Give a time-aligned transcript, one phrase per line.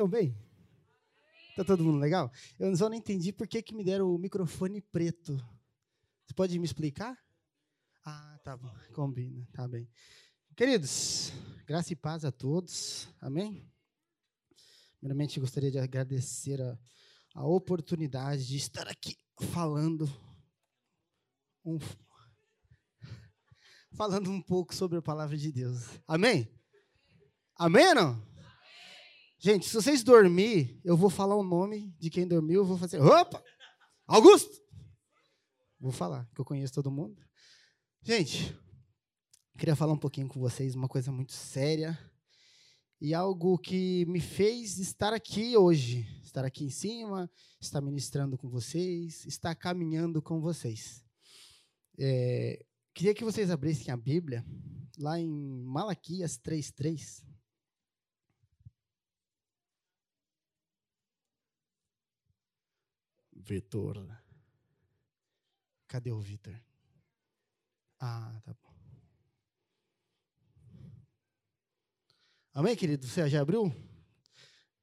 [0.00, 0.34] estão bem?
[1.54, 2.32] Tá todo mundo legal?
[2.58, 5.36] Eu só não entendi por que, que me deram o microfone preto.
[6.24, 7.18] Você pode me explicar?
[8.06, 8.74] Ah, tá bom.
[8.94, 9.86] Combina, tá bem.
[10.56, 11.32] Queridos,
[11.66, 13.08] graça e paz a todos.
[13.20, 13.70] Amém?
[14.98, 16.78] Primeiramente, gostaria de agradecer a,
[17.34, 19.14] a oportunidade de estar aqui
[19.52, 20.10] falando
[21.62, 21.78] um,
[23.92, 26.00] falando um pouco sobre a palavra de Deus.
[26.08, 26.50] Amém?
[27.58, 28.29] Amém ou não?
[29.42, 33.00] Gente, se vocês dormir, eu vou falar o nome de quem dormiu, eu vou fazer.
[33.00, 33.42] Opa!
[34.06, 34.60] Augusto!
[35.80, 37.16] Vou falar, que eu conheço todo mundo.
[38.02, 38.54] Gente,
[39.56, 41.98] queria falar um pouquinho com vocês, uma coisa muito séria
[43.00, 48.50] e algo que me fez estar aqui hoje, estar aqui em cima, estar ministrando com
[48.50, 51.02] vocês, estar caminhando com vocês.
[51.98, 54.44] É, queria que vocês abrissem a Bíblia
[54.98, 55.30] lá em
[55.64, 57.29] Malaquias 3:3.
[63.40, 64.06] Vitor.
[65.88, 66.54] Cadê o Vitor?
[67.98, 68.70] Ah, tá bom.
[72.52, 73.06] Amém, querido?
[73.06, 73.72] Você já abriu?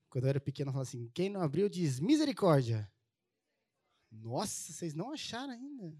[0.10, 2.92] Quando eu era pequeno, eu falava assim: quem não abriu diz misericórdia.
[4.12, 5.96] Nossa, vocês não acharam ainda.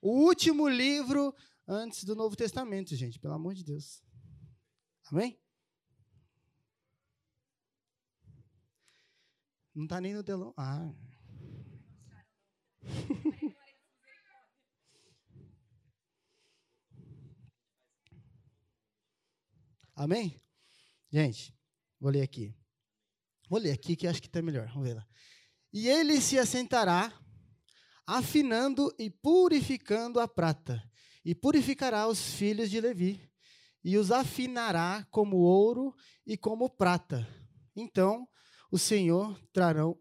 [0.00, 1.34] O último livro
[1.66, 4.02] antes do Novo Testamento, gente, pelo amor de Deus.
[5.10, 5.38] Amém?
[9.74, 10.52] Não está nem no telão.
[10.56, 10.92] Ah.
[19.94, 20.40] Amém?
[21.10, 21.54] Gente,
[21.98, 22.54] vou ler aqui.
[23.48, 24.68] Vou ler aqui que acho que está melhor.
[24.68, 25.06] Vamos ver lá.
[25.72, 27.12] E ele se assentará,
[28.06, 30.82] afinando e purificando a prata,
[31.24, 33.20] e purificará os filhos de Levi,
[33.84, 35.94] e os afinará como ouro
[36.26, 37.28] e como prata.
[37.74, 38.28] Então,
[38.70, 39.98] o Senhor trarão,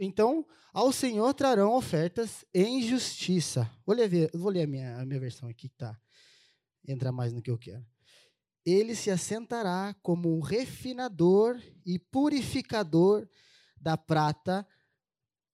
[0.00, 3.70] então ao Senhor trarão ofertas em justiça.
[3.84, 5.98] Vou ler, vou ler a, minha, a minha versão aqui que tá
[6.86, 7.84] entra mais no que eu quero.
[8.64, 13.28] Ele se assentará como um refinador e purificador
[13.76, 14.66] da prata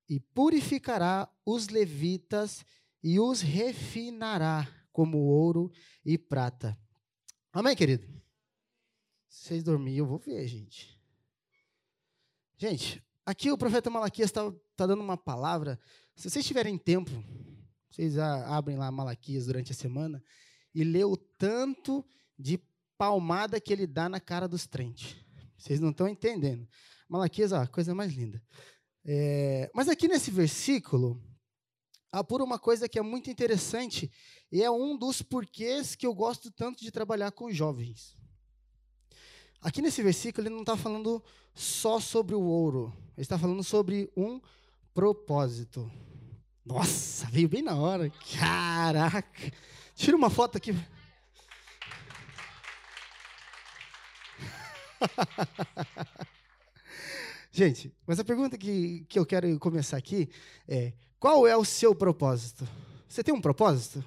[0.08, 2.64] e purificará os levitas
[3.02, 5.70] e os refinará como ouro
[6.04, 6.78] e prata.
[7.52, 8.06] Amém, querido?
[9.28, 11.01] Vocês dormirem, eu vou ver, gente.
[12.56, 15.78] Gente, aqui o profeta Malaquias está tá dando uma palavra.
[16.14, 17.10] Se vocês tiverem tempo,
[17.90, 20.22] vocês abrem lá Malaquias durante a semana
[20.74, 22.04] e lê o tanto
[22.38, 22.60] de
[22.96, 25.16] palmada que ele dá na cara dos trentes.
[25.56, 26.68] Vocês não estão entendendo.
[27.08, 28.42] Malaquias, ó, coisa mais linda.
[29.04, 31.20] É, mas aqui nesse versículo,
[32.10, 34.10] apura uma coisa que é muito interessante
[34.50, 38.16] e é um dos porquês que eu gosto tanto de trabalhar com jovens.
[39.62, 41.22] Aqui nesse versículo ele não está falando
[41.54, 44.40] só sobre o ouro, ele está falando sobre um
[44.92, 45.88] propósito.
[46.66, 48.10] Nossa, veio bem na hora.
[48.38, 49.52] Caraca.
[49.94, 50.72] Tira uma foto aqui.
[57.52, 60.28] Gente, mas a pergunta que, que eu quero começar aqui
[60.66, 62.66] é: qual é o seu propósito?
[63.08, 64.04] Você tem um propósito?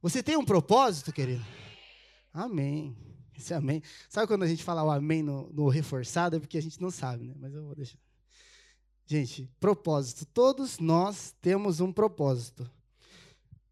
[0.00, 1.44] Você tem um propósito, querido?
[2.32, 2.96] Amém.
[3.36, 3.82] Esse amém.
[4.08, 6.36] Sabe quando a gente fala o amém no, no reforçado?
[6.36, 7.34] É porque a gente não sabe, né?
[7.38, 7.98] Mas eu vou deixar.
[9.06, 10.24] Gente, propósito.
[10.26, 12.70] Todos nós temos um propósito.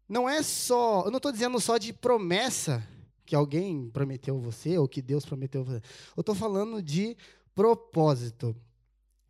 [0.07, 1.03] Não é só.
[1.05, 2.87] Eu não estou dizendo só de promessa
[3.25, 5.81] que alguém prometeu você ou que Deus prometeu você.
[6.15, 7.17] Eu estou falando de
[7.55, 8.55] propósito.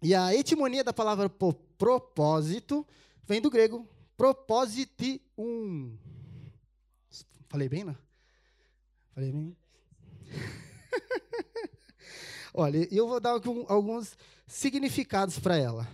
[0.02, 1.30] E a etimonia da palavra
[1.78, 2.86] propósito
[3.26, 5.98] vem do grego propositium.
[7.48, 7.96] Falei bem, não?
[9.14, 9.56] Falei bem?
[12.54, 14.16] Olha, eu vou dar alguns
[14.46, 15.88] significados para ela.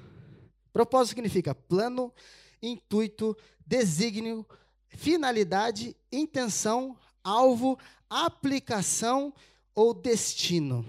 [0.73, 2.13] Propósito significa plano,
[2.61, 4.45] intuito, desígnio,
[4.89, 7.77] finalidade, intenção, alvo,
[8.09, 9.33] aplicação
[9.73, 10.85] ou destino.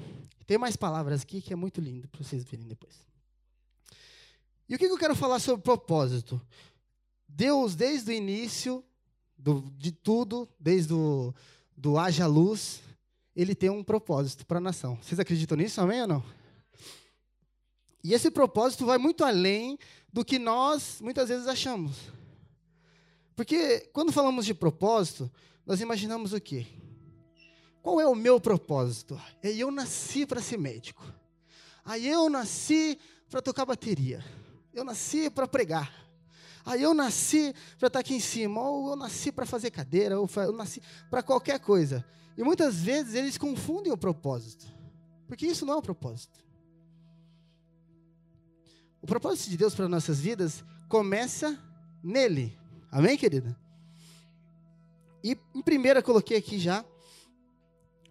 [0.46, 3.06] Tem mais palavras aqui que é muito lindo para vocês verem depois.
[4.68, 6.40] E o que eu quero falar sobre propósito?
[7.28, 8.84] Deus, desde o início
[9.36, 11.34] do, de tudo, desde o
[11.76, 12.82] do haja luz,
[13.40, 14.98] ele tem um propósito para a nação.
[15.02, 16.24] Vocês acreditam nisso, amém ou não?
[18.02, 19.78] E esse propósito vai muito além
[20.12, 21.96] do que nós muitas vezes achamos.
[23.36, 25.30] Porque quando falamos de propósito,
[25.64, 26.66] nós imaginamos o quê?
[27.82, 29.18] Qual é o meu propósito?
[29.42, 31.02] É eu nasci para ser médico.
[31.84, 32.98] Aí eu nasci
[33.30, 34.22] para tocar bateria.
[34.72, 35.90] Eu nasci para pregar.
[36.64, 38.60] Aí eu nasci para estar aqui em cima.
[38.60, 40.20] Ou eu nasci para fazer cadeira.
[40.20, 42.04] Ou eu nasci para qualquer coisa.
[42.36, 44.66] E muitas vezes eles confundem o propósito.
[45.26, 46.38] Porque isso não é o propósito.
[49.02, 51.58] O propósito de Deus para nossas vidas começa
[52.02, 52.56] nele.
[52.90, 53.56] Amém, querida?
[55.22, 56.84] E em primeira coloquei aqui já,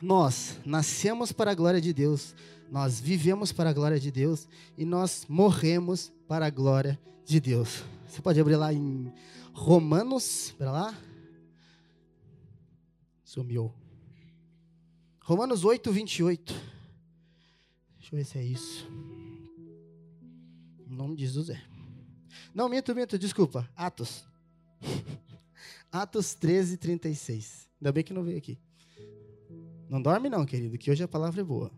[0.02, 2.34] nós nascemos para a glória de Deus,
[2.72, 7.84] nós vivemos para a glória de Deus e nós morremos para a glória de Deus.
[8.08, 9.12] Você pode abrir lá em
[9.54, 10.98] Romanos, para lá.
[13.24, 13.79] Sumiu.
[15.30, 16.54] Romanos 8, 28.
[18.00, 18.92] Deixa eu ver se é isso.
[20.88, 21.62] Em nome de Jesus é.
[22.52, 23.70] Não, minto, minto, desculpa.
[23.76, 24.26] Atos.
[25.92, 27.70] Atos 13, 36.
[27.80, 28.58] Ainda bem que não veio aqui.
[29.88, 31.70] Não dorme não, querido, que hoje a palavra é boa.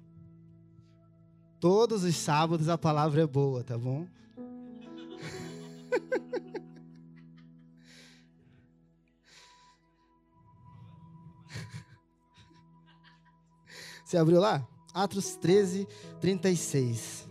[1.60, 4.08] Todos os sábados a palavra é boa, tá bom?
[14.12, 14.68] Você abriu lá?
[14.94, 15.88] Atos 13,
[16.20, 17.30] 36.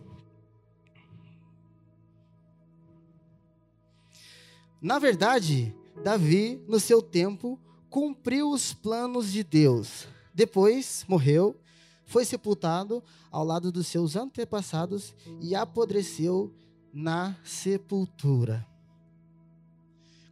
[4.80, 7.60] Na verdade, Davi, no seu tempo,
[7.90, 10.08] cumpriu os planos de Deus.
[10.32, 11.54] Depois morreu,
[12.06, 16.50] foi sepultado ao lado dos seus antepassados e apodreceu
[16.94, 18.66] na sepultura.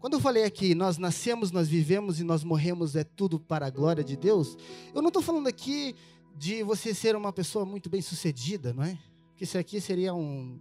[0.01, 3.71] Quando eu falei aqui, nós nascemos, nós vivemos e nós morremos, é tudo para a
[3.71, 4.57] glória de Deus,
[4.95, 5.95] eu não estou falando aqui
[6.39, 8.97] de você ser uma pessoa muito bem sucedida, não é?
[9.31, 10.61] Porque isso aqui seria um.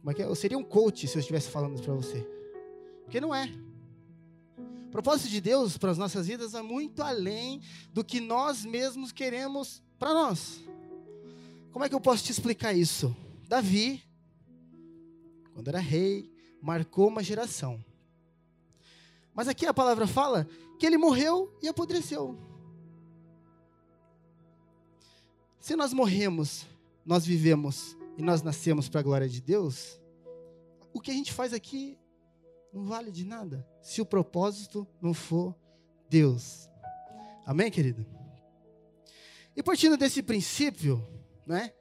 [0.00, 0.24] Como é que é?
[0.24, 2.26] Eu seria um coach se eu estivesse falando isso para você.
[3.02, 3.52] Porque não é.
[4.86, 7.60] O propósito de Deus para as nossas vidas é muito além
[7.92, 10.62] do que nós mesmos queremos para nós.
[11.70, 13.14] Como é que eu posso te explicar isso?
[13.46, 14.02] Davi,
[15.52, 17.84] quando era rei, marcou uma geração.
[19.34, 20.48] Mas aqui a palavra fala
[20.78, 22.53] que ele morreu e apodreceu.
[25.64, 26.66] Se nós morremos,
[27.06, 29.98] nós vivemos e nós nascemos para a glória de Deus,
[30.92, 31.98] o que a gente faz aqui
[32.70, 35.56] não vale de nada se o propósito não for
[36.06, 36.68] Deus.
[37.46, 38.04] Amém, querido?
[39.56, 41.02] E partindo desse princípio,
[41.46, 41.72] né,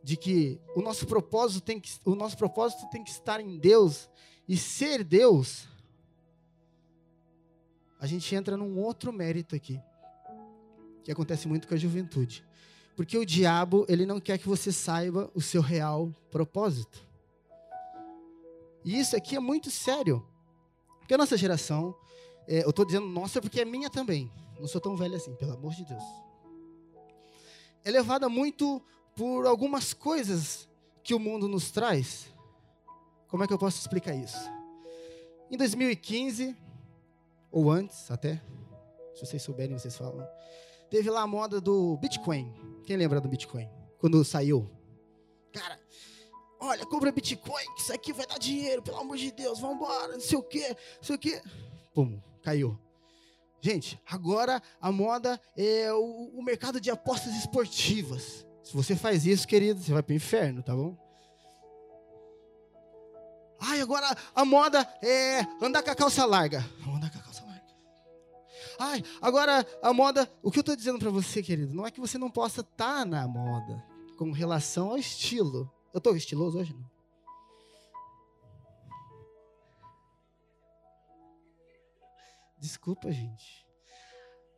[0.00, 4.08] de que o nosso propósito tem que, o nosso propósito tem que estar em Deus
[4.46, 5.66] e ser Deus,
[7.98, 9.80] a gente entra num outro mérito aqui,
[11.02, 12.46] que acontece muito com a juventude.
[12.96, 17.04] Porque o diabo, ele não quer que você saiba o seu real propósito.
[18.84, 20.24] E isso aqui é muito sério.
[20.98, 21.94] Porque a nossa geração,
[22.46, 24.30] é, eu estou dizendo nossa porque é minha também.
[24.60, 26.04] Não sou tão velho assim, pelo amor de Deus.
[27.84, 28.80] É levada muito
[29.14, 30.68] por algumas coisas
[31.02, 32.32] que o mundo nos traz.
[33.28, 34.38] Como é que eu posso explicar isso?
[35.50, 36.56] Em 2015,
[37.50, 38.40] ou antes até,
[39.14, 40.26] se vocês souberem, vocês falam
[40.94, 42.54] teve lá a moda do Bitcoin.
[42.86, 43.68] Quem lembra do Bitcoin?
[43.98, 44.70] Quando saiu.
[45.52, 45.76] Cara,
[46.60, 50.12] olha, compra Bitcoin, que isso aqui vai dar dinheiro, pelo amor de Deus, vamos embora,
[50.12, 51.42] não sei o quê, não sei o quê.
[51.92, 52.78] Pum, caiu.
[53.60, 58.46] Gente, agora a moda é o, o mercado de apostas esportivas.
[58.62, 60.96] Se você faz isso, querido, você vai para o inferno, tá bom?
[63.58, 66.64] Ai, agora a moda é andar com a calça larga.
[68.78, 70.30] Ai, agora a moda.
[70.42, 73.00] O que eu estou dizendo para você, querido, não é que você não possa estar
[73.00, 73.82] tá na moda
[74.16, 75.70] com relação ao estilo.
[75.92, 76.74] Eu estou estiloso hoje?
[76.74, 76.90] Não?
[82.58, 83.66] Desculpa, gente.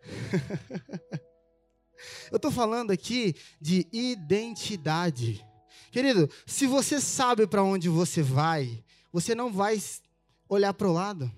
[2.31, 5.45] eu estou falando aqui de identidade.
[5.91, 9.81] Querido, se você sabe para onde você vai, você não vai
[10.49, 11.31] olhar para o lado.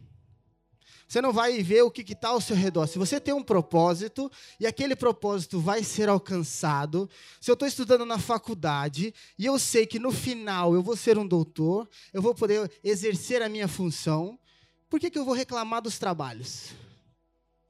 [1.08, 2.86] Você não vai ver o que está ao seu redor.
[2.86, 7.08] Se você tem um propósito e aquele propósito vai ser alcançado,
[7.40, 11.16] se eu estou estudando na faculdade e eu sei que no final eu vou ser
[11.16, 14.38] um doutor, eu vou poder exercer a minha função,
[14.90, 16.74] por que, que eu vou reclamar dos trabalhos?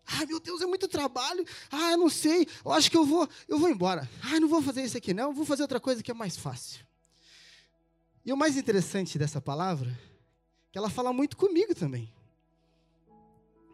[0.05, 1.47] Ah, meu Deus, é muito trabalho.
[1.71, 2.45] Ah, não sei.
[2.65, 4.09] Eu acho que eu vou, eu vou embora.
[4.23, 5.33] Ah, não vou fazer isso aqui não.
[5.33, 6.85] Vou fazer outra coisa que é mais fácil.
[8.25, 9.97] E o mais interessante dessa palavra,
[10.73, 12.11] que ela fala muito comigo também.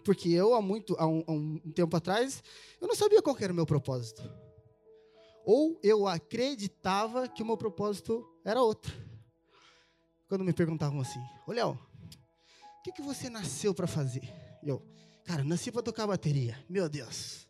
[0.04, 2.42] Porque eu, há, muito, há, um, há um tempo atrás,
[2.80, 4.22] eu não sabia qual era o meu propósito.
[5.44, 8.92] Ou eu acreditava que o meu propósito era outro.
[10.28, 14.22] Quando me perguntavam assim, ô Léo, o que, que você nasceu para fazer?
[14.62, 14.82] Eu,
[15.24, 16.62] cara, nasci para tocar bateria.
[16.68, 17.46] Meu Deus.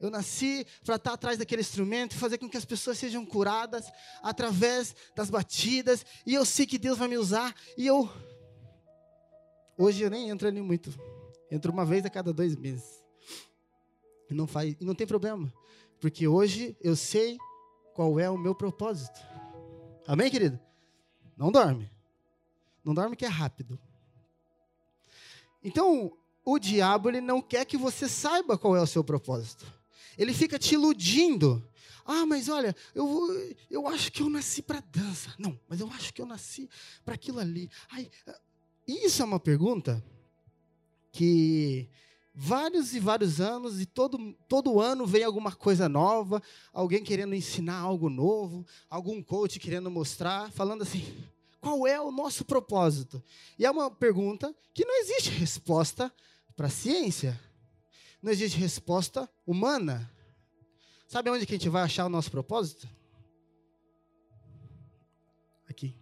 [0.00, 4.96] Eu nasci para estar atrás daquele instrumento fazer com que as pessoas sejam curadas através
[5.14, 6.04] das batidas.
[6.26, 7.54] E eu sei que Deus vai me usar.
[7.78, 8.10] E eu.
[9.78, 10.92] Hoje eu nem entro ali muito.
[11.52, 13.04] Entra uma vez a cada dois meses.
[14.30, 15.52] E não, faz, e não tem problema.
[16.00, 17.36] Porque hoje eu sei
[17.92, 19.20] qual é o meu propósito.
[20.06, 20.58] Amém, querido?
[21.36, 21.90] Não dorme.
[22.82, 23.78] Não dorme que é rápido.
[25.62, 29.70] Então, o diabo ele não quer que você saiba qual é o seu propósito.
[30.16, 31.62] Ele fica te iludindo.
[32.02, 33.28] Ah, mas olha, eu,
[33.70, 35.34] eu acho que eu nasci para dança.
[35.38, 36.66] Não, mas eu acho que eu nasci
[37.04, 37.68] para aquilo ali.
[37.90, 38.10] Ai,
[38.88, 40.02] isso é uma pergunta
[41.12, 41.88] que
[42.34, 46.42] vários e vários anos e todo, todo ano vem alguma coisa nova,
[46.72, 51.04] alguém querendo ensinar algo novo, algum coach querendo mostrar, falando assim:
[51.60, 53.22] qual é o nosso propósito?
[53.58, 56.12] E é uma pergunta que não existe resposta
[56.56, 57.38] para a ciência.
[58.22, 60.10] Não existe resposta humana.
[61.06, 62.88] Sabe onde que a gente vai achar o nosso propósito?
[65.68, 66.01] Aqui.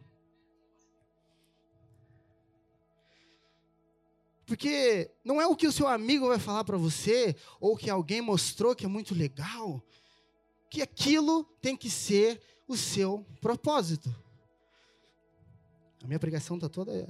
[4.50, 8.20] Porque não é o que o seu amigo vai falar para você, ou que alguém
[8.20, 9.80] mostrou que é muito legal,
[10.68, 14.12] que aquilo tem que ser o seu propósito.
[16.02, 17.08] A minha pregação está toda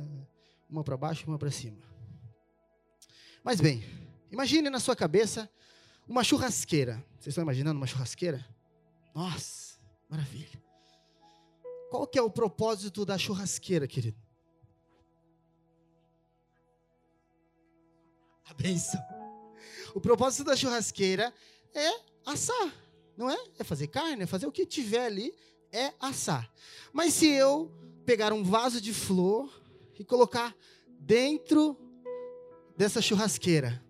[0.68, 1.78] uma para baixo uma para cima.
[3.42, 3.82] Mas bem,
[4.30, 5.50] imagine na sua cabeça
[6.06, 7.02] uma churrasqueira.
[7.12, 8.46] Vocês estão imaginando uma churrasqueira?
[9.14, 9.80] Nossa,
[10.10, 10.62] maravilha.
[11.88, 14.29] Qual que é o propósito da churrasqueira, querido?
[18.50, 19.00] A benção.
[19.94, 21.32] O propósito da churrasqueira
[21.72, 21.88] é
[22.26, 22.74] assar,
[23.16, 23.36] não é?
[23.58, 25.32] É fazer carne, é fazer o que tiver ali,
[25.72, 26.52] é assar.
[26.92, 27.70] Mas se eu
[28.04, 29.48] pegar um vaso de flor
[29.98, 30.54] e colocar
[30.98, 31.76] dentro
[32.76, 33.82] dessa churrasqueira,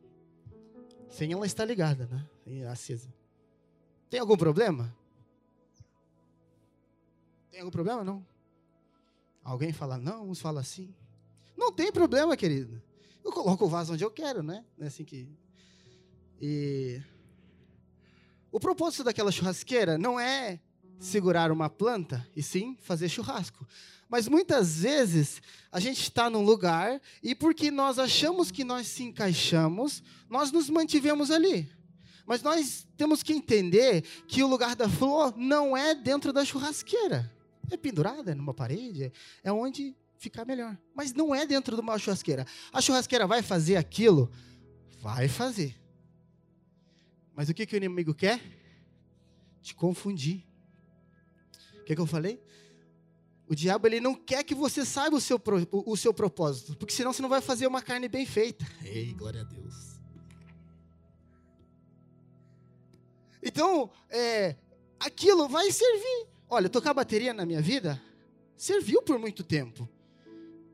[1.09, 2.27] sem ela estar ligada, né?
[2.71, 3.13] Acesa.
[4.11, 4.95] Tem algum problema?
[7.51, 8.05] Tem algum problema?
[8.05, 8.27] Não.
[9.43, 10.95] Alguém fala não, uns falam assim.
[11.57, 12.83] Não tem problema, querido.
[13.25, 14.65] Eu coloco o vaso onde eu quero, né?
[14.79, 15.29] É assim que.
[16.41, 17.01] E.
[18.53, 20.61] O propósito daquela churrasqueira não é
[20.99, 23.67] segurar uma planta, e sim fazer churrasco.
[24.09, 29.05] Mas muitas vezes a gente está num lugar e porque nós achamos que nós se
[29.05, 31.71] encaixamos, nós nos mantivemos ali.
[32.27, 37.33] Mas nós temos que entender que o lugar da flor não é dentro da churrasqueira.
[37.71, 39.13] É pendurada numa parede,
[39.45, 40.77] é onde ficar melhor.
[40.95, 42.47] Mas não é dentro de uma churrasqueira.
[42.71, 44.31] A churrasqueira vai fazer aquilo?
[45.01, 45.81] Vai fazer.
[47.35, 48.39] Mas o que, que o inimigo quer?
[49.63, 50.45] Te confundir.
[51.81, 52.41] O que, que eu falei?
[53.49, 55.41] O diabo ele não quer que você saiba o seu,
[55.73, 58.65] o, seu propósito, porque senão você não vai fazer uma carne bem feita.
[58.85, 59.99] Ei, glória a Deus.
[63.43, 64.55] Então, é,
[65.01, 66.29] aquilo vai servir.
[66.47, 68.01] Olha, tocar bateria na minha vida
[68.55, 69.89] serviu por muito tempo.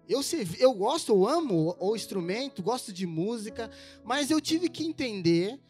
[0.08, 3.70] Eu, servi, eu gosto, eu amo o instrumento, gosto de música,
[4.04, 5.60] mas eu tive que entender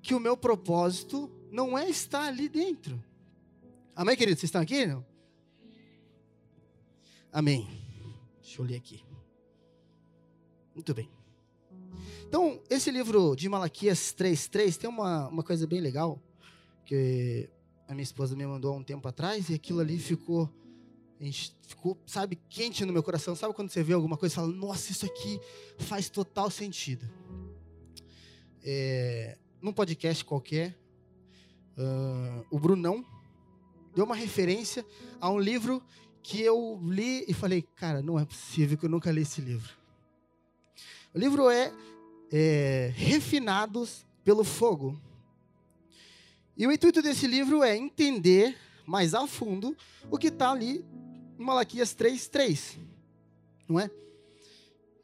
[0.00, 3.02] que o meu propósito não é estar ali dentro.
[3.94, 4.40] Amém, queridos?
[4.40, 4.86] Vocês estão aqui?
[4.86, 5.04] Não?
[7.32, 7.68] Amém.
[8.42, 9.04] Deixa eu ler aqui.
[10.74, 11.08] Muito bem.
[12.26, 16.18] Então, esse livro de Malaquias 3.3 tem uma, uma coisa bem legal,
[16.84, 17.48] que
[17.86, 20.50] a minha esposa me mandou há um tempo atrás, e aquilo ali ficou,
[21.60, 23.36] ficou, sabe, quente no meu coração.
[23.36, 25.38] Sabe quando você vê alguma coisa e fala, nossa, isso aqui
[25.78, 27.08] faz total sentido.
[28.64, 30.76] É, num podcast qualquer,
[31.76, 33.04] uh, o Brunão
[33.94, 34.84] deu uma referência
[35.20, 35.82] a um livro
[36.22, 39.72] que eu li e falei, cara, não é possível que eu nunca li esse livro.
[41.14, 41.72] O livro é,
[42.32, 44.98] é Refinados pelo Fogo.
[46.56, 49.76] E o intuito desse livro é entender mais a fundo
[50.10, 50.84] o que está ali
[51.42, 52.78] Malaquias 3.3,
[53.68, 53.90] não é?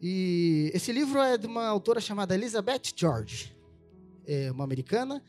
[0.00, 3.57] E esse livro é de uma autora chamada Elizabeth George,
[4.26, 5.23] é uma americana.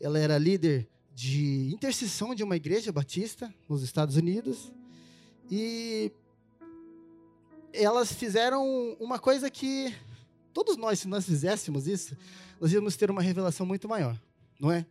[0.00, 4.72] Ela era líder de intercessão de uma igreja batista nos Estados Unidos.
[5.50, 6.12] E
[7.72, 9.94] elas fizeram uma coisa que
[10.52, 12.16] todos nós, se nós fizéssemos isso,
[12.60, 14.20] nós íamos ter uma revelação muito maior,
[14.60, 14.86] não é?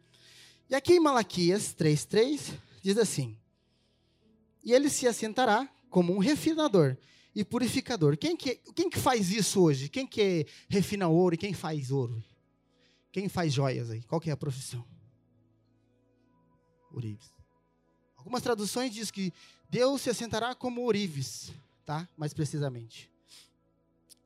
[0.70, 3.38] E aqui em Malaquias 3:3 diz assim:
[4.64, 6.98] E ele se assentará como um refinador
[7.36, 8.18] e purificador.
[8.18, 9.90] Quem que, quem que faz isso hoje?
[9.90, 12.24] Quem que refina ouro e quem faz ouro?
[13.12, 14.02] Quem faz joias aí?
[14.04, 14.86] Qual que é a profissão?
[16.92, 17.32] Ourives.
[18.16, 19.34] Algumas traduções diz que
[19.70, 21.52] Deus se assentará como ourives,
[21.86, 22.08] tá?
[22.16, 23.12] Mais precisamente.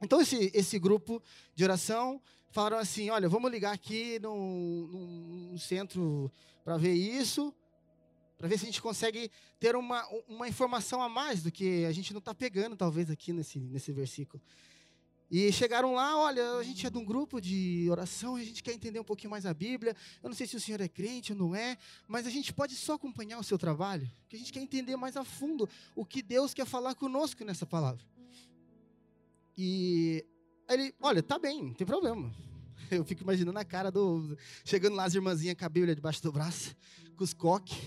[0.01, 1.21] Então esse, esse grupo
[1.55, 4.87] de oração falaram assim, olha, vamos ligar aqui no,
[5.51, 6.31] no centro
[6.63, 7.53] para ver isso,
[8.37, 11.91] para ver se a gente consegue ter uma, uma informação a mais do que a
[11.91, 14.41] gente não está pegando, talvez, aqui nesse, nesse versículo.
[15.29, 18.73] E chegaram lá, olha, a gente é de um grupo de oração, a gente quer
[18.73, 19.93] entender um pouquinho mais a Bíblia.
[20.23, 21.77] Eu não sei se o senhor é crente ou não é,
[22.07, 25.17] mas a gente pode só acompanhar o seu trabalho, que a gente quer entender mais
[25.17, 28.05] a fundo o que Deus quer falar conosco nessa palavra.
[29.57, 30.23] E
[30.69, 32.31] ele, olha, tá bem, não tem problema.
[32.89, 34.37] Eu fico imaginando a cara do.
[34.63, 36.73] Chegando lá as irmãzinhas com a Bíblia debaixo do braço,
[37.17, 37.77] com os coques,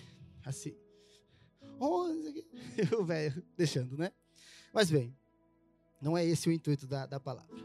[0.51, 0.77] assim.
[1.79, 2.07] Oh,
[2.99, 4.13] o velho, deixando, né?
[4.73, 5.17] Mas bem,
[6.01, 7.57] não é esse o intuito da, da palavra.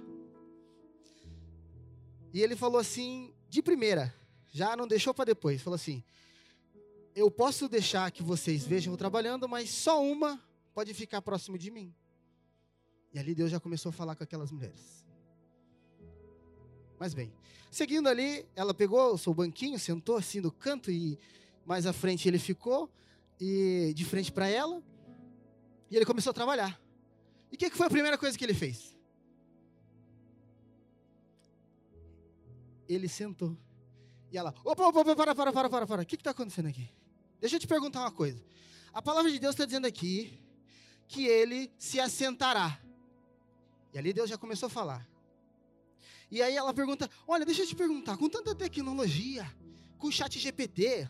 [2.33, 4.13] E ele falou assim, de primeira,
[4.51, 6.03] já não deixou para depois, falou assim:
[7.13, 10.41] Eu posso deixar que vocês vejam eu trabalhando, mas só uma
[10.73, 11.93] pode ficar próximo de mim.
[13.13, 15.05] E ali Deus já começou a falar com aquelas mulheres.
[16.99, 17.33] Mas bem,
[17.71, 21.19] seguindo ali, ela pegou o seu banquinho, sentou assim no canto e
[21.65, 22.89] mais à frente ele ficou
[23.39, 24.81] e de frente para ela.
[25.89, 26.79] E ele começou a trabalhar.
[27.51, 28.95] E o que, que foi a primeira coisa que ele fez?
[32.87, 33.57] Ele sentou.
[34.31, 36.01] E ela, opa, opa, opa, para, para, para, para, para.
[36.01, 36.89] O que está acontecendo aqui?
[37.39, 38.43] Deixa eu te perguntar uma coisa.
[38.93, 40.39] A palavra de Deus está dizendo aqui
[41.07, 42.79] que ele se assentará.
[43.93, 45.07] E ali Deus já começou a falar.
[46.29, 49.49] E aí ela pergunta: Olha, deixa eu te perguntar, com tanta tecnologia,
[49.97, 51.09] com o chat GPT,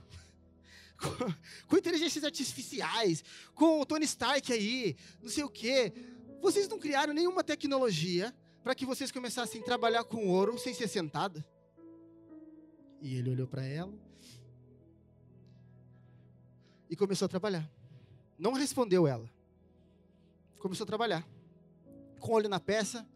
[0.97, 1.09] com,
[1.67, 3.23] com inteligências artificiais,
[3.53, 5.93] com o Tony Stark aí, não sei o quê,
[6.41, 8.33] vocês não criaram nenhuma tecnologia
[8.63, 11.43] para que vocês começassem a trabalhar com ouro sem ser sentado?
[13.01, 13.93] E ele olhou para ela
[16.89, 17.69] e começou a trabalhar.
[18.37, 19.29] Não respondeu ela.
[20.57, 21.27] Começou a trabalhar.
[22.19, 23.07] Com o olho na peça,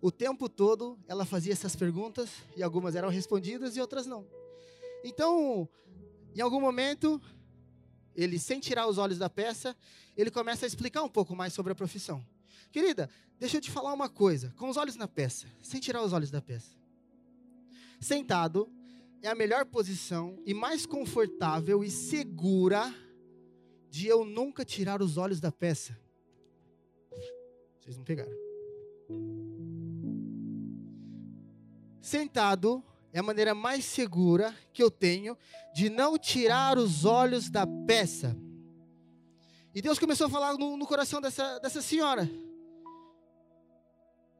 [0.00, 4.26] o tempo todo ela fazia essas perguntas e algumas eram respondidas e outras não.
[5.04, 5.68] Então,
[6.36, 7.20] em algum momento,
[8.14, 9.76] ele, sem tirar os olhos da peça,
[10.16, 12.24] ele começa a explicar um pouco mais sobre a profissão.
[12.70, 16.12] Querida, deixa eu te falar uma coisa, com os olhos na peça, sem tirar os
[16.12, 16.70] olhos da peça.
[18.00, 18.70] Sentado
[19.22, 22.94] é a melhor posição e mais confortável e segura
[23.88, 25.98] de eu nunca tirar os olhos da peça.
[27.80, 28.36] Vocês não pegaram.
[32.00, 32.84] Sentado
[33.16, 35.38] é a maneira mais segura que eu tenho
[35.74, 38.36] de não tirar os olhos da peça.
[39.74, 42.28] E Deus começou a falar no, no coração dessa, dessa senhora.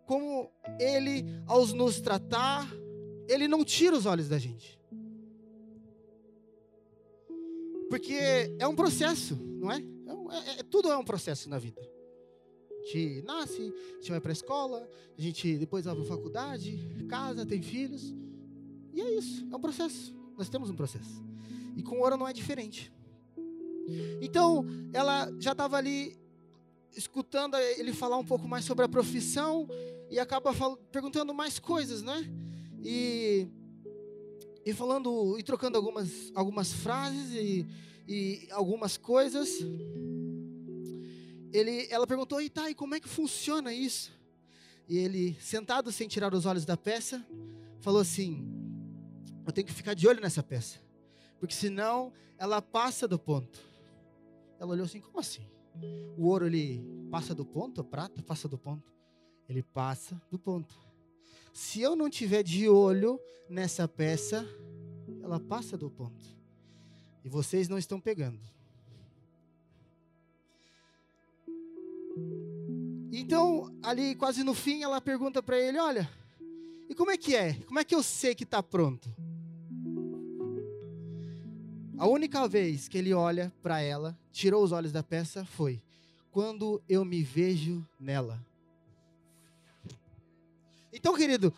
[0.04, 2.70] Como Ele, ao nos tratar,
[3.26, 4.78] Ele não tira os olhos da gente.
[7.88, 8.18] Porque
[8.58, 9.78] é um processo, não é?
[9.78, 11.80] é, é, é tudo é um processo na vida
[12.86, 16.78] gente nasce, a gente vai para a escola, a gente depois vai para a faculdade,
[17.08, 18.14] casa, tem filhos.
[19.16, 20.14] Isso, é um processo.
[20.36, 21.24] Nós temos um processo.
[21.76, 22.92] E com ouro não é diferente.
[24.20, 26.18] Então, ela já estava ali
[26.96, 29.68] escutando ele falar um pouco mais sobre a profissão
[30.10, 30.52] e acaba
[30.90, 32.24] perguntando mais coisas, né?
[32.82, 33.46] E,
[34.64, 37.66] e falando e trocando algumas, algumas frases e,
[38.08, 39.62] e algumas coisas
[41.52, 44.12] ele, ela perguntou, e tá, e como é que funciona isso?
[44.88, 47.24] E ele, sentado sem tirar os olhos da peça,
[47.80, 48.46] falou assim:
[49.46, 50.80] Eu tenho que ficar de olho nessa peça,
[51.38, 53.60] porque senão ela passa do ponto.
[54.58, 55.46] Ela olhou assim: Como assim?
[56.16, 58.92] O ouro ele passa do ponto, a prata passa do ponto.
[59.48, 60.74] Ele passa do ponto.
[61.52, 64.44] Se eu não tiver de olho nessa peça,
[65.22, 66.24] ela passa do ponto.
[67.24, 68.40] E vocês não estão pegando.
[73.12, 76.10] Então, ali quase no fim, ela pergunta para ele: Olha,
[76.88, 77.54] e como é que é?
[77.60, 79.08] Como é que eu sei que está pronto?
[81.98, 85.82] A única vez que ele olha para ela, tirou os olhos da peça, foi
[86.30, 88.38] quando eu me vejo nela.
[90.92, 91.52] Então, querido,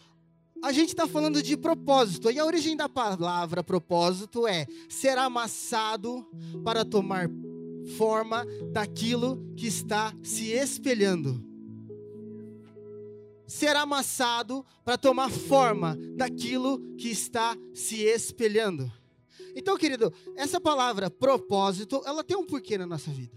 [0.63, 6.25] a gente está falando de propósito, e a origem da palavra propósito é ser amassado
[6.63, 7.29] para tomar
[7.97, 11.45] forma daquilo que está se espelhando.
[13.47, 18.93] Ser amassado para tomar forma daquilo que está se espelhando.
[19.55, 23.37] Então, querido, essa palavra propósito, ela tem um porquê na nossa vida.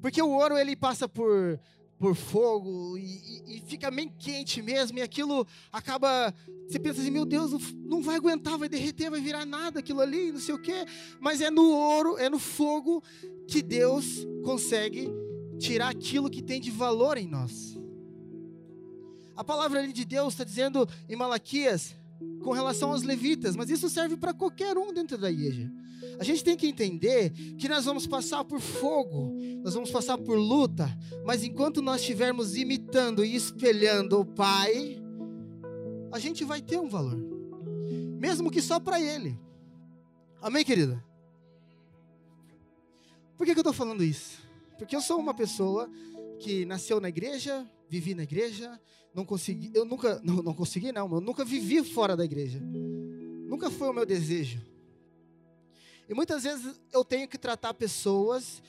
[0.00, 1.58] Porque o ouro ele passa por
[1.98, 6.34] por fogo e, e, fica bem quente mesmo, e aquilo acaba.
[6.68, 10.32] Você pensa assim, meu Deus, não vai aguentar, vai derreter, vai virar nada aquilo ali,
[10.32, 10.84] não sei o quê.
[11.20, 13.02] Mas é no ouro, é no fogo
[13.48, 15.08] que Deus consegue
[15.58, 17.78] tirar aquilo que tem de valor em nós.
[19.36, 21.94] A palavra ali de Deus está dizendo em Malaquias
[22.42, 25.70] com relação aos levitas, mas isso serve para qualquer um dentro da igreja.
[26.18, 30.36] A gente tem que entender que nós vamos passar por fogo, nós vamos passar por
[30.36, 30.88] luta,
[31.24, 35.02] mas enquanto nós estivermos imitando e espelhando o Pai,
[36.12, 37.16] a gente vai ter um valor,
[38.20, 39.38] mesmo que só para Ele.
[40.40, 41.02] Amém, querida?
[43.36, 44.38] Por que, que eu estou falando isso?
[44.78, 45.90] Porque eu sou uma pessoa
[46.38, 48.80] que nasceu na igreja, vivi na igreja,
[49.14, 52.60] não consegui, eu nunca, não, não consegui não, eu nunca vivi fora da igreja.
[52.60, 54.60] Nunca foi o meu desejo.
[56.08, 58.62] E muitas vezes eu tenho que tratar pessoas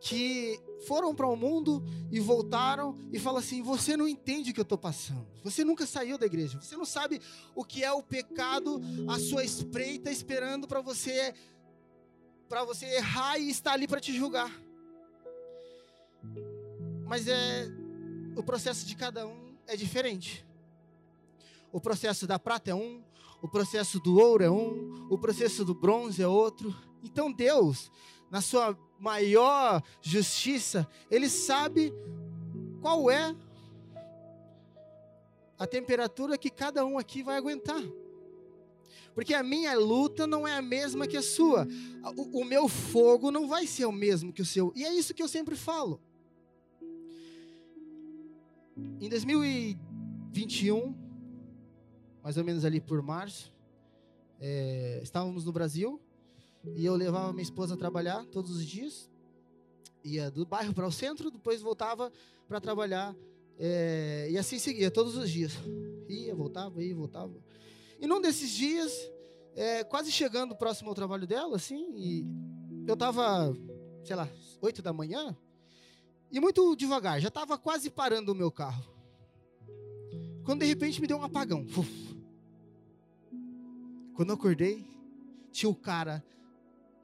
[0.00, 4.60] que foram para o mundo e voltaram e falam assim: você não entende o que
[4.60, 5.26] eu estou passando.
[5.42, 6.60] Você nunca saiu da igreja.
[6.60, 7.20] Você não sabe
[7.54, 11.34] o que é o pecado à sua espreita esperando para você
[12.48, 14.50] para você errar e estar ali para te julgar.
[17.06, 17.68] Mas é
[18.38, 20.46] o processo de cada um é diferente.
[21.72, 23.02] O processo da prata é um,
[23.42, 26.72] o processo do ouro é um, o processo do bronze é outro.
[27.02, 27.90] Então Deus,
[28.30, 31.92] na sua maior justiça, ele sabe
[32.80, 33.34] qual é
[35.58, 37.82] a temperatura que cada um aqui vai aguentar.
[39.16, 41.66] Porque a minha luta não é a mesma que a sua.
[42.16, 44.72] O, o, meu fogo não vai ser o mesmo que o seu.
[44.76, 46.00] E é isso que eu sempre falo.
[49.00, 50.94] Em 2021,
[52.22, 53.52] mais ou menos ali por março,
[54.40, 56.00] é, estávamos no Brasil
[56.76, 59.10] e eu levava minha esposa a trabalhar todos os dias.
[60.04, 62.12] Ia do bairro para o centro, depois voltava
[62.46, 63.14] para trabalhar.
[63.58, 65.52] É, e assim seguia, todos os dias.
[66.08, 67.34] Ia, voltava, ia, voltava.
[68.00, 68.92] E num desses dias,
[69.54, 72.24] é, quase chegando próximo ao trabalho dela, assim,
[72.86, 73.52] eu estava,
[74.04, 74.28] sei lá,
[74.60, 75.36] oito da manhã,
[76.30, 78.84] e muito devagar, já estava quase parando o meu carro.
[80.44, 81.66] Quando de repente me deu um apagão.
[81.76, 82.16] Uf.
[84.14, 84.86] Quando eu acordei,
[85.52, 86.24] tinha o cara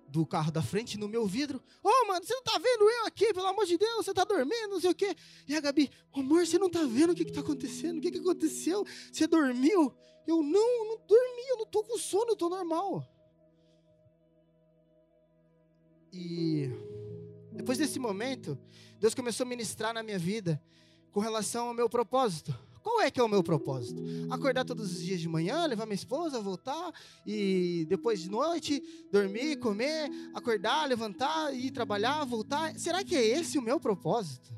[0.08, 1.62] do carro da frente no meu vidro.
[1.82, 4.24] Ô, oh, mano, você não tá vendo eu aqui, pelo amor de Deus, você tá
[4.24, 5.14] dormindo, não sei o quê.
[5.48, 7.98] E a Gabi, amor, você não tá vendo o que que tá acontecendo?
[7.98, 8.84] O que que aconteceu?
[9.12, 9.92] Você dormiu?
[10.26, 13.04] Eu, não, não dormi, eu não tô com sono, eu tô normal.
[16.12, 16.70] E
[17.54, 18.58] depois desse momento,
[19.00, 20.60] Deus começou a ministrar na minha vida
[21.12, 22.52] com relação ao meu propósito.
[22.82, 24.02] Qual é que é o meu propósito?
[24.28, 26.92] Acordar todos os dias de manhã, levar minha esposa, voltar
[27.26, 32.78] e depois de noite dormir, comer, acordar, levantar e trabalhar, voltar.
[32.78, 34.52] Será que é esse o meu propósito?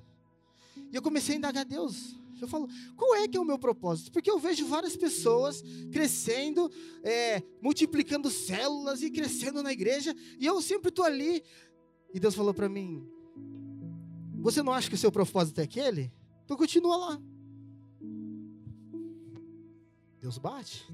[0.91, 2.17] E eu comecei a indagar a Deus.
[2.41, 4.11] Eu falo, qual é que é o meu propósito?
[4.11, 6.71] Porque eu vejo várias pessoas crescendo,
[7.03, 11.43] é, multiplicando células e crescendo na igreja, e eu sempre estou ali.
[12.17, 13.07] E Deus falou para mim:
[14.37, 16.11] Você não acha que o seu propósito é aquele?
[16.47, 17.21] Então continua lá.
[20.19, 20.91] Deus bate,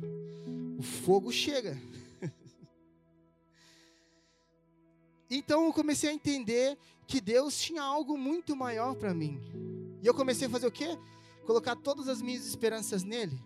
[0.76, 1.80] o fogo chega.
[5.30, 9.40] então eu comecei a entender que Deus tinha algo muito maior para mim.
[10.02, 10.98] E eu comecei a fazer o quê?
[11.46, 13.40] Colocar todas as minhas esperanças nele.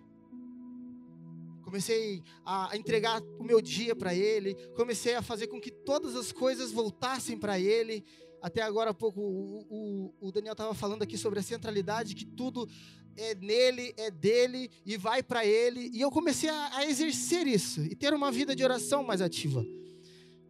[1.77, 6.33] Comecei a entregar o meu dia para ele, comecei a fazer com que todas as
[6.33, 8.03] coisas voltassem para ele.
[8.41, 12.25] Até agora há pouco o, o, o Daniel estava falando aqui sobre a centralidade, que
[12.25, 12.67] tudo
[13.15, 15.91] é nele, é dele e vai para ele.
[15.93, 19.63] E eu comecei a, a, exercer isso e ter uma vida de oração mais ativa.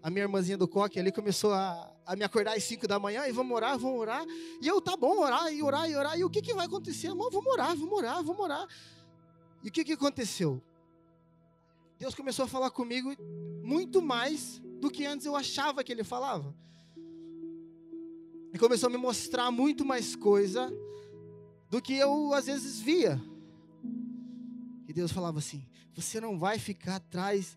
[0.01, 3.27] A minha irmãzinha do coque ali começou a, a me acordar às 5 da manhã
[3.27, 4.25] e vamos orar, vamos orar.
[4.63, 6.17] E eu, tá bom, orar e orar e orar.
[6.17, 7.09] E o que, que vai acontecer?
[7.09, 8.69] Amor, vamos orar, vamos orar, vamos orar.
[9.65, 10.63] E o que, que aconteceu?
[11.99, 13.15] Deus começou a falar comigo
[13.63, 16.55] muito mais do que antes eu achava que Ele falava.
[18.53, 20.73] E começou a me mostrar muito mais coisa
[21.71, 23.21] do que eu às vezes via.
[24.87, 27.57] E Deus falava assim: você não vai ficar atrás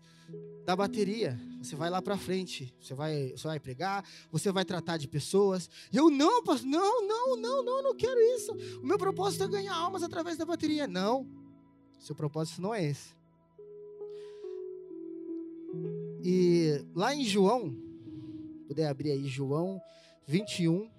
[0.64, 1.38] da bateria.
[1.62, 2.74] Você vai lá para frente.
[2.80, 5.68] Você vai, você vai pregar, você vai tratar de pessoas.
[5.92, 8.52] E eu não, pastor, não, não, não, não, não quero isso.
[8.82, 10.86] O meu propósito é ganhar almas através da bateria.
[10.86, 11.28] Não.
[11.98, 13.19] Seu propósito não é esse.
[16.22, 17.74] E lá em João,
[18.66, 19.80] puder abrir aí João
[20.26, 20.90] 21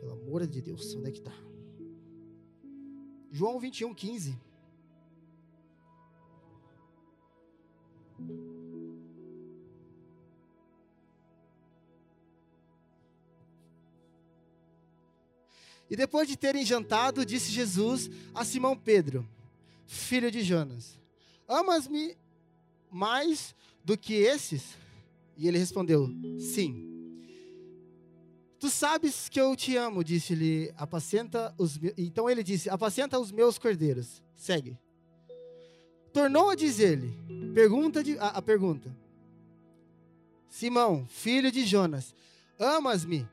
[0.00, 1.34] pelo amor de Deus, onde é que está?
[3.30, 4.38] João 21, 15.
[15.88, 19.28] E depois de terem jantado, disse Jesus a Simão Pedro,
[19.86, 20.98] filho de Jonas:
[21.48, 22.16] Amas-me
[22.90, 24.76] mais do que esses?
[25.36, 26.86] E ele respondeu: Sim.
[28.58, 31.94] Tu sabes que eu te amo, disse-lhe, apacenta os meus.
[31.96, 34.22] Então ele disse: Apacenta os meus cordeiros.
[34.36, 34.78] Segue.
[36.12, 37.16] Tornou a dizer-lhe,
[37.54, 38.94] pergunta de, a, a pergunta:
[40.48, 42.14] Simão, filho de Jonas,
[42.58, 43.26] amas-me?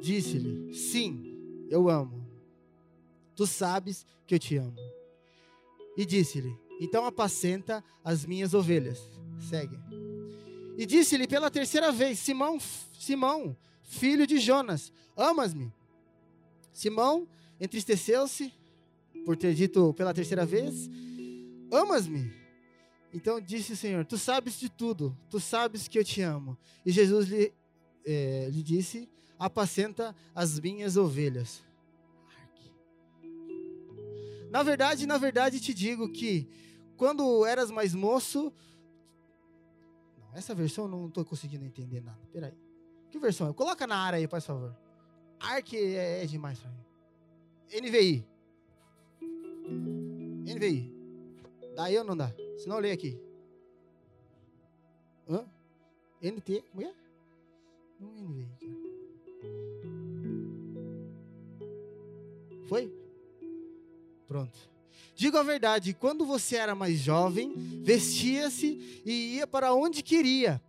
[0.00, 2.26] Disse-lhe: Sim, eu amo.
[3.36, 4.76] Tu sabes que eu te amo.
[5.96, 8.98] E disse-lhe: Então apacenta as minhas ovelhas.
[9.38, 9.78] Segue.
[10.78, 12.58] E disse-lhe pela terceira vez: Simão,
[12.98, 15.70] Simão, filho de Jonas, amas-me?
[16.72, 17.28] Simão
[17.60, 18.52] entristeceu-se
[19.26, 20.88] por ter dito pela terceira vez:
[21.70, 22.32] Amas-me?
[23.12, 26.56] Então disse o Senhor: Tu sabes de tudo, tu sabes que eu te amo.
[26.86, 27.52] E Jesus lhe,
[28.06, 31.62] é, lhe disse: Apacenta as minhas ovelhas.
[34.50, 36.48] Na verdade, na verdade te digo que
[37.00, 38.52] quando eras mais moço.
[40.18, 42.20] Não, essa versão eu não estou conseguindo entender nada.
[42.30, 42.52] Peraí.
[43.10, 43.54] Que versão é?
[43.54, 44.76] Coloca na área aí, por favor.
[45.40, 46.84] Arc é, é demais para mim.
[47.72, 48.26] NVI.
[50.54, 50.94] NVI.
[51.74, 52.30] Dá ou não dá?
[52.58, 53.18] Se não, lê aqui.
[55.26, 55.48] Hã?
[56.22, 56.94] NT, como é?
[57.98, 58.90] Não é NVI, cara.
[62.68, 62.94] Foi?
[64.28, 64.70] Pronto.
[65.14, 70.60] Digo a verdade, quando você era mais jovem, vestia-se e ia para onde queria.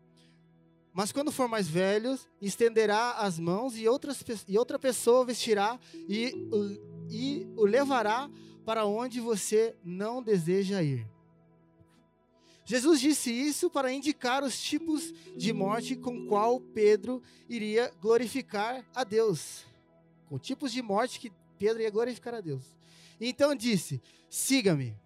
[0.94, 6.36] Mas quando for mais velho, estenderá as mãos e, outras, e outra pessoa vestirá e,
[7.10, 8.30] e o levará
[8.66, 11.08] para onde você não deseja ir.
[12.66, 19.04] Jesus disse isso para indicar os tipos de morte com qual Pedro iria glorificar a
[19.04, 19.66] Deus.
[20.28, 22.64] Com tipos de morte que Pedro ia glorificar a Deus.
[23.22, 24.98] Então disse: Siga-me.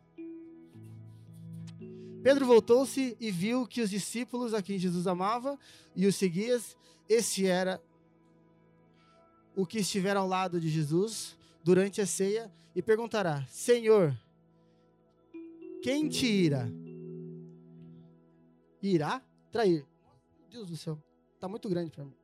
[2.23, 5.59] Pedro voltou-se e viu que os discípulos a quem Jesus amava
[5.95, 6.59] e os seguia,
[7.07, 7.79] esse era
[9.55, 14.17] o que estiver ao lado de Jesus durante a ceia e perguntará: Senhor,
[15.83, 16.67] quem te irá?
[18.81, 19.85] Irá trair.
[20.49, 20.97] Deus do céu,
[21.33, 22.15] está muito grande para mim.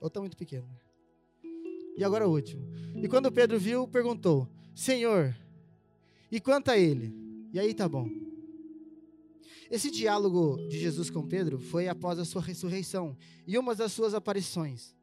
[0.00, 0.68] Ou está muito pequeno.
[1.96, 2.66] E agora o último.
[2.96, 5.34] E quando Pedro viu, perguntou: Senhor,
[6.30, 7.10] e quanto a ele?
[7.50, 8.10] E aí tá bom.
[9.70, 14.12] Esse diálogo de Jesus com Pedro foi após a sua ressurreição e uma das suas
[14.12, 14.94] aparições.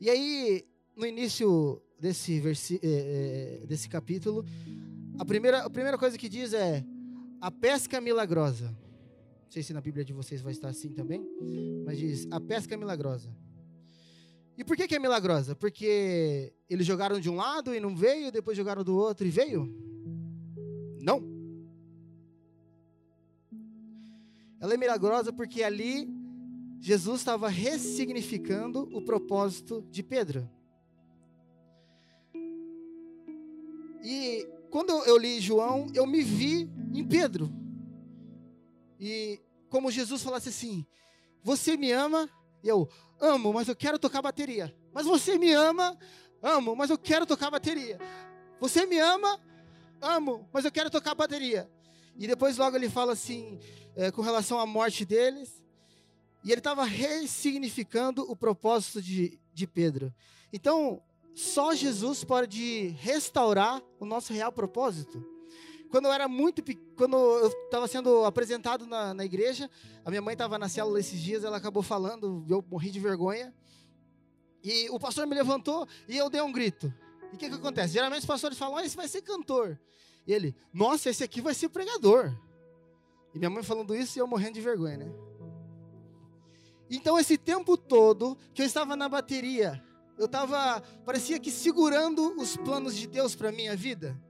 [0.00, 2.40] E aí, no início desse,
[2.82, 4.44] é, é, desse capítulo,
[5.18, 6.84] a primeira, a primeira coisa que diz é
[7.40, 8.68] a pesca milagrosa.
[8.68, 11.28] Não sei se na Bíblia de vocês vai estar assim também,
[11.84, 13.28] mas diz a pesca milagrosa.
[14.56, 15.54] E por que, que é milagrosa?
[15.56, 19.68] Porque eles jogaram de um lado e não veio, depois jogaram do outro e veio?
[21.00, 21.22] Não.
[24.60, 26.08] Ela é milagrosa porque ali
[26.80, 30.48] Jesus estava ressignificando o propósito de Pedro.
[34.02, 37.50] E quando eu li João, eu me vi em Pedro.
[39.00, 40.86] E como Jesus falasse assim:
[41.42, 42.28] Você me ama?
[42.64, 42.88] Eu,
[43.20, 44.74] amo, mas eu quero tocar bateria.
[44.92, 45.98] Mas você me ama,
[46.42, 47.98] amo, mas eu quero tocar bateria.
[48.60, 49.40] Você me ama,
[50.00, 51.70] amo, mas eu quero tocar bateria.
[52.16, 53.58] E depois logo ele fala assim,
[53.96, 55.62] é, com relação à morte deles.
[56.44, 60.14] E ele estava ressignificando o propósito de, de Pedro.
[60.52, 61.02] Então,
[61.34, 65.33] só Jesus pode restaurar o nosso real propósito
[65.94, 66.60] quando eu era muito
[66.96, 69.70] quando eu estava sendo apresentado na, na igreja,
[70.04, 73.54] a minha mãe estava na célula esses dias, ela acabou falando, eu morri de vergonha.
[74.64, 76.92] E o pastor me levantou e eu dei um grito.
[77.30, 77.92] E o que, que acontece?
[77.92, 79.78] Geralmente os pastores falam, ah, esse vai ser cantor.
[80.26, 82.36] E ele, nossa, esse aqui vai ser pregador.
[83.32, 85.12] E minha mãe falando isso e eu morrendo de vergonha, né?
[86.90, 89.80] Então esse tempo todo que eu estava na bateria,
[90.18, 94.20] eu estava, parecia que segurando os planos de Deus para minha vida.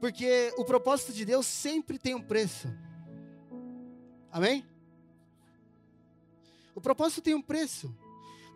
[0.00, 2.68] Porque o propósito de Deus sempre tem um preço.
[4.32, 4.66] Amém?
[6.74, 7.94] O propósito tem um preço.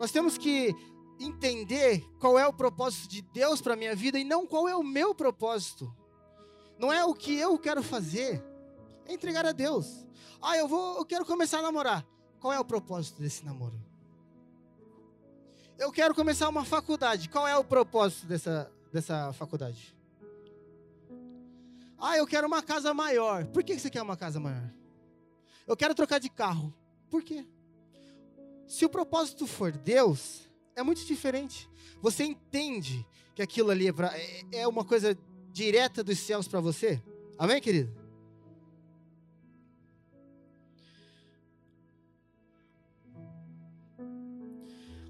[0.00, 0.74] Nós temos que
[1.20, 4.74] entender qual é o propósito de Deus para a minha vida e não qual é
[4.74, 5.94] o meu propósito.
[6.78, 8.42] Não é o que eu quero fazer,
[9.06, 10.06] é entregar a Deus.
[10.40, 12.04] Ah, eu vou, eu quero começar a namorar.
[12.40, 13.80] Qual é o propósito desse namoro?
[15.78, 17.28] Eu quero começar uma faculdade.
[17.28, 19.94] Qual é o propósito dessa, dessa faculdade?
[21.98, 23.46] Ah, eu quero uma casa maior.
[23.46, 24.72] Por que você quer uma casa maior?
[25.66, 26.74] Eu quero trocar de carro.
[27.10, 27.46] Por quê?
[28.66, 31.70] Se o propósito for Deus, é muito diferente.
[32.00, 35.16] Você entende que aquilo ali é, pra, é, é uma coisa
[35.50, 37.02] direta dos céus para você?
[37.38, 38.04] Amém, querido?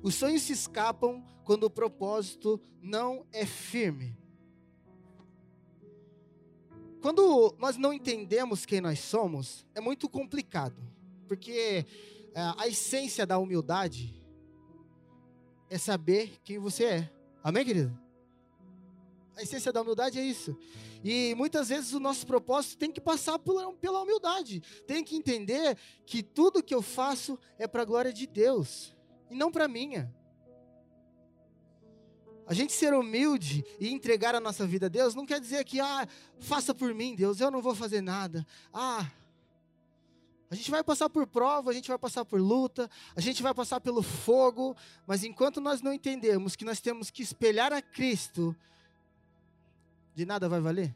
[0.03, 4.15] Os sonhos se escapam quando o propósito não é firme.
[7.05, 10.83] Quando nós não entendemos quem nós somos, é muito complicado,
[11.29, 11.85] porque
[12.35, 14.25] é, a essência da humildade
[15.69, 17.13] é saber quem você é.
[17.43, 17.95] Amém, querido?
[19.37, 20.57] A essência da humildade é isso.
[21.05, 24.63] E muitas vezes o nosso propósito tem que passar pela, humildade.
[24.87, 28.97] Tem que entender que tudo que eu faço é para a glória de Deus.
[29.31, 30.11] e não para minha.
[32.47, 35.81] A gente ser humilde e entregar a nossa vida a Deus não quer dizer que,
[35.81, 36.07] ah,
[36.41, 38.47] faça por mim, Deus, eu não vou fazer nada.
[38.73, 39.11] Ah,
[40.51, 43.55] a gente vai passar por prova, a gente vai passar por luta, a gente vai
[43.55, 44.77] passar pelo fogo,
[45.07, 48.55] mas enquanto nós não entendemos que nós temos que espelhar a Cristo,
[50.15, 50.95] de nada vai valer.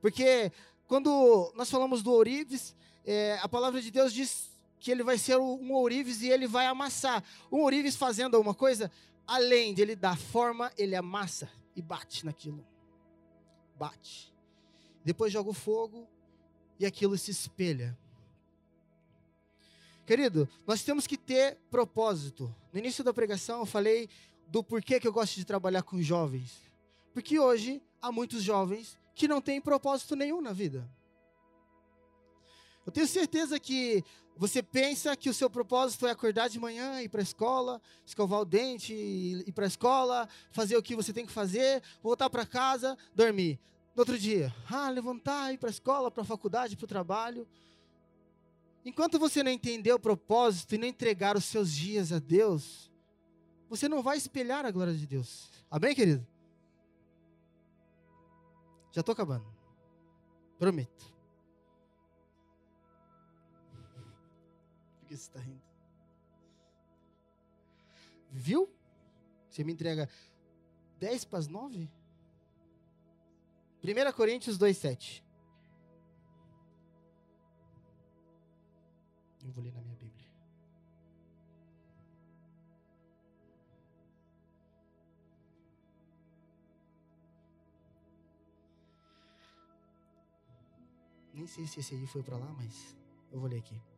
[0.00, 0.52] Porque
[0.86, 5.38] quando nós falamos do ourives, é, a palavra de Deus diz que ele vai ser
[5.38, 7.24] um ourives e ele vai amassar.
[7.50, 8.90] Um ourives fazendo alguma coisa,
[9.26, 12.64] além de ele dar forma, ele amassa e bate naquilo.
[13.76, 14.32] Bate.
[15.04, 16.08] Depois joga o fogo
[16.78, 17.96] e aquilo se espelha.
[20.06, 22.54] Querido, nós temos que ter propósito.
[22.72, 24.08] No início da pregação eu falei
[24.46, 26.60] do porquê que eu gosto de trabalhar com jovens.
[27.12, 30.88] Porque hoje há muitos jovens que não têm propósito nenhum na vida.
[32.84, 34.04] Eu tenho certeza que
[34.36, 38.40] você pensa que o seu propósito é acordar de manhã, ir para a escola, escovar
[38.40, 42.44] o dente, ir para a escola, fazer o que você tem que fazer, voltar para
[42.44, 43.60] casa, dormir.
[43.94, 47.46] No outro dia, ah, levantar, ir para a escola, para a faculdade, para o trabalho.
[48.84, 52.90] Enquanto você não entender o propósito e não entregar os seus dias a Deus,
[53.68, 55.48] você não vai espelhar a glória de Deus.
[55.70, 56.26] Amém, querido?
[58.90, 59.46] Já estou acabando.
[60.58, 61.13] Prometo.
[65.16, 65.62] Que você está rindo?
[68.30, 68.68] Viu?
[69.48, 70.08] Você me entrega
[70.98, 71.88] 10 para as 9?
[73.82, 75.22] 1 Coríntios 2,7.
[79.44, 80.24] Eu vou ler na minha Bíblia.
[91.32, 92.96] Nem sei se esse aí foi para lá, mas
[93.30, 93.93] eu vou ler aqui.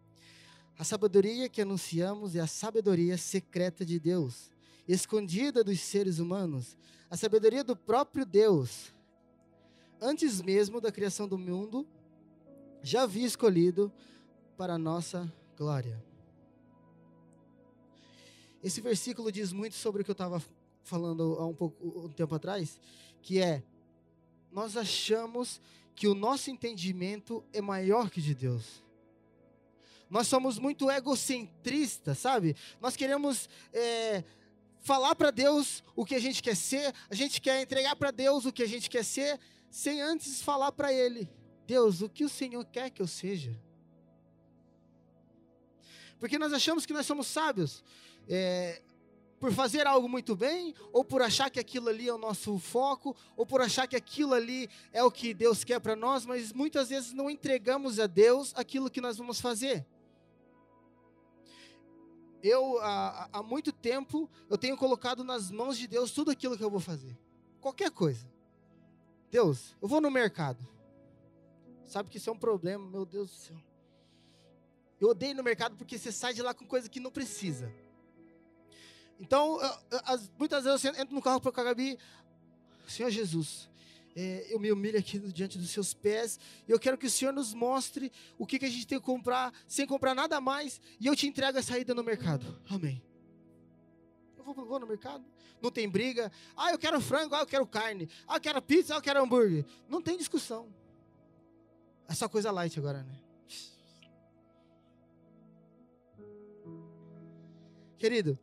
[0.78, 4.50] A sabedoria que anunciamos é a sabedoria secreta de Deus,
[4.86, 6.76] escondida dos seres humanos,
[7.10, 8.92] a sabedoria do próprio Deus.
[10.00, 11.86] Antes mesmo da criação do mundo,
[12.82, 13.90] já havia escolhido
[14.56, 16.04] para a nossa glória.
[18.62, 20.42] Esse versículo diz muito sobre o que eu estava
[20.82, 22.78] falando há um pouco um tempo atrás,
[23.22, 23.62] que é
[24.52, 25.60] nós achamos
[25.94, 28.84] que o nosso entendimento é maior que de Deus.
[30.08, 32.56] Nós somos muito egocentristas, sabe?
[32.80, 34.22] Nós queremos é,
[34.80, 38.46] falar para Deus o que a gente quer ser, a gente quer entregar para Deus
[38.46, 39.38] o que a gente quer ser,
[39.70, 41.28] sem antes falar para Ele:
[41.66, 43.58] Deus, o que o Senhor quer que eu seja?
[46.18, 47.84] Porque nós achamos que nós somos sábios.
[48.28, 48.82] É,
[49.38, 53.14] por fazer algo muito bem, ou por achar que aquilo ali é o nosso foco,
[53.36, 56.88] ou por achar que aquilo ali é o que Deus quer para nós, mas muitas
[56.88, 59.84] vezes não entregamos a Deus aquilo que nós vamos fazer.
[62.46, 66.62] Eu, há, há muito tempo, eu tenho colocado nas mãos de Deus tudo aquilo que
[66.62, 67.18] eu vou fazer.
[67.60, 68.24] Qualquer coisa.
[69.30, 70.64] Deus, eu vou no mercado.
[71.86, 73.56] Sabe que isso é um problema, meu Deus do céu.
[75.00, 77.72] Eu odeio no mercado porque você sai de lá com coisa que não precisa.
[79.18, 79.58] Então,
[80.38, 81.98] muitas vezes eu entro no carro para o Gabi,
[82.86, 83.68] Senhor Jesus,
[84.16, 87.32] é, eu me humilho aqui diante dos seus pés, e eu quero que o Senhor
[87.32, 91.06] nos mostre o que, que a gente tem que comprar, sem comprar nada mais, e
[91.06, 92.58] eu te entrego a saída no mercado.
[92.70, 93.02] Amém.
[94.38, 95.22] Eu vou, vou no mercado,
[95.60, 96.32] não tem briga.
[96.56, 98.08] Ah, eu quero frango, ah, eu quero carne.
[98.26, 99.66] Ah, eu quero pizza, ah, eu quero hambúrguer.
[99.86, 100.72] Não tem discussão.
[102.08, 103.20] É só coisa light agora, né?
[107.98, 108.38] Querido,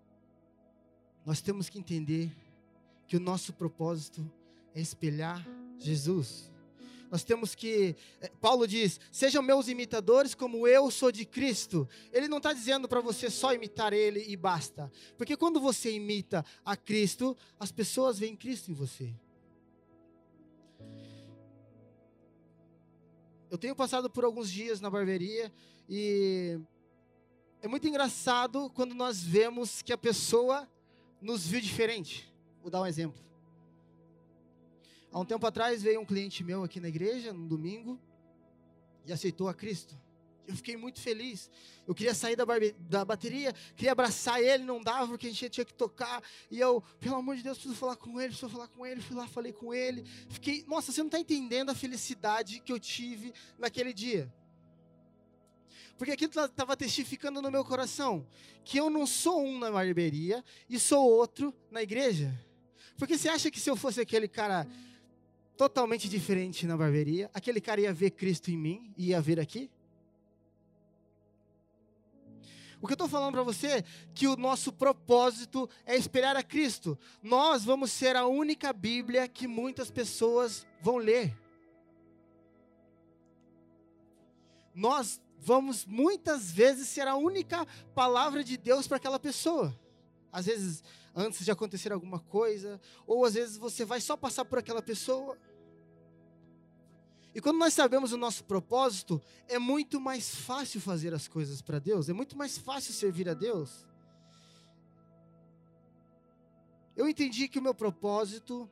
[1.26, 2.32] nós temos que entender
[3.08, 4.30] que o nosso propósito
[4.76, 5.48] é espelhar
[5.80, 6.52] Jesus.
[7.14, 11.88] Nós temos que, eh, Paulo diz: sejam meus imitadores como eu sou de Cristo.
[12.12, 14.92] Ele não está dizendo para você só imitar Ele e basta.
[15.16, 19.14] Porque quando você imita a Cristo, as pessoas veem Cristo em você.
[23.52, 25.54] Eu tenho passado por alguns dias na barbearia
[25.88, 26.60] e
[27.62, 30.68] é muito engraçado quando nós vemos que a pessoa
[31.22, 32.34] nos viu diferente.
[32.60, 33.24] Vou dar um exemplo.
[35.14, 38.02] Há um tempo atrás veio um cliente meu aqui na igreja, no domingo,
[39.06, 39.96] e aceitou a Cristo.
[40.48, 41.52] Eu fiquei muito feliz.
[41.88, 42.44] Eu queria sair da,
[42.90, 46.22] da bateria, queria abraçar ele, não dava porque a gente tinha que tocar.
[46.50, 49.02] E eu, pelo amor de Deus, preciso falar com ele, preciso falar com ele.
[49.02, 50.04] Fui lá, falei com ele.
[50.30, 54.34] Fiquei, nossa, você não está entendendo a felicidade que eu tive naquele dia.
[55.96, 58.26] Porque aquilo estava testificando no meu coração
[58.66, 62.34] que eu não sou um na barbearia e sou outro na igreja.
[62.98, 64.68] Porque você acha que se eu fosse aquele cara
[65.58, 69.70] totalmente diferente na barbearia, aquele cara ia ver Cristo em mim e ia ver aqui?
[72.84, 73.84] O que eu estou falando para você é
[74.14, 77.00] que o nosso propósito é esperar a Cristo.
[77.22, 81.34] Nós vamos ser a única Bíblia que muitas pessoas vão ler.
[84.76, 89.74] Nós vamos muitas vezes ser a única palavra de Deus para aquela pessoa.
[90.30, 90.84] Às vezes,
[91.16, 95.38] antes de acontecer alguma coisa, ou às vezes você vai só passar por aquela pessoa.
[97.36, 101.80] E quando nós sabemos o nosso propósito, é muito mais fácil fazer as coisas para
[101.80, 103.88] Deus, é muito mais fácil servir a Deus.
[106.96, 108.70] Eu entendi que o meu propósito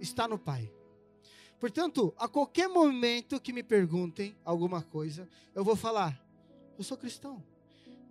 [0.00, 0.72] está no Pai.
[1.58, 6.22] Portanto, a qualquer momento que me perguntem alguma coisa, eu vou falar:
[6.78, 7.42] eu sou cristão.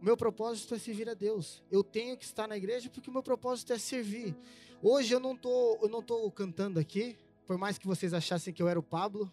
[0.02, 1.64] O meu propósito é servir a Deus.
[1.72, 4.36] Eu tenho que estar na igreja porque o meu propósito é servir.
[4.82, 8.62] Hoje eu não tô, eu não tô cantando aqui, por mais que vocês achassem que
[8.62, 9.32] eu era o Pablo,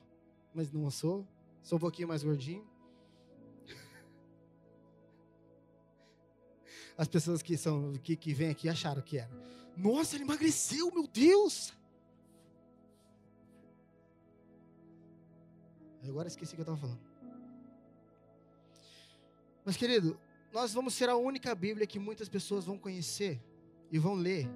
[0.55, 1.27] mas não sou.
[1.63, 2.67] Sou um pouquinho mais gordinho.
[6.97, 9.31] As pessoas que são que, que vêm aqui acharam que era.
[9.77, 11.73] Nossa, ele emagreceu, meu Deus!
[16.09, 17.01] Agora esqueci o que eu estava falando.
[19.65, 20.19] Mas, querido,
[20.53, 23.43] nós vamos ser a única Bíblia que muitas pessoas vão conhecer
[23.91, 24.49] e vão ler.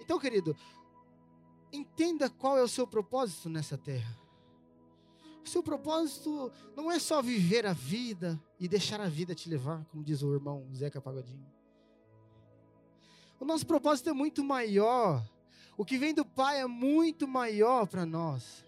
[0.00, 0.56] Então, querido,
[1.72, 4.18] entenda qual é o seu propósito nessa terra.
[5.44, 9.84] O seu propósito não é só viver a vida e deixar a vida te levar,
[9.86, 11.46] como diz o irmão Zeca Pagodinho.
[13.40, 15.26] O nosso propósito é muito maior.
[15.76, 18.64] O que vem do Pai é muito maior para nós.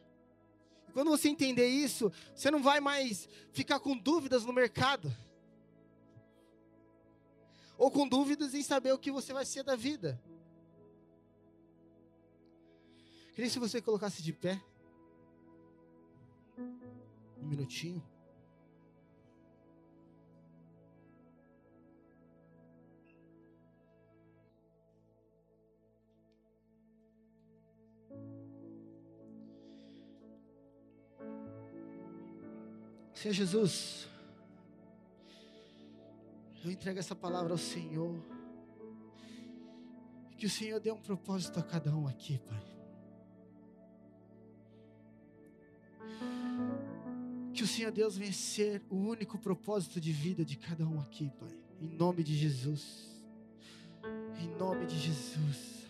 [0.93, 5.15] Quando você entender isso, você não vai mais ficar com dúvidas no mercado.
[7.77, 10.21] Ou com dúvidas em saber o que você vai ser da vida.
[13.35, 14.63] Queria se você colocasse de pé.
[17.37, 18.03] Um minutinho.
[33.15, 34.07] Senhor Jesus,
[36.65, 38.25] eu entrego essa palavra ao Senhor.
[40.37, 42.63] Que o Senhor dê um propósito a cada um aqui, Pai.
[47.53, 48.33] Que o Senhor Deus venha
[48.91, 51.57] o único propósito de vida de cada um aqui, Pai.
[51.81, 53.15] Em nome de Jesus.
[54.41, 55.84] Em nome de Jesus.